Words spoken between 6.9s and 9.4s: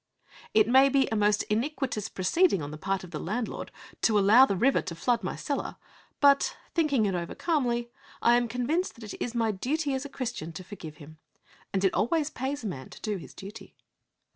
it over calmly, I am convinced that it is